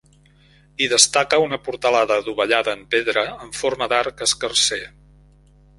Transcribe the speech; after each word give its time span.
Hi 0.77 0.87
destaca 0.93 1.39
una 1.43 1.59
portalada 1.67 2.17
adovellada 2.23 2.75
en 2.79 2.83
pedra, 2.95 3.27
en 3.47 3.55
forma 3.61 3.91
d'arc 3.95 4.27
escarser. 4.31 4.83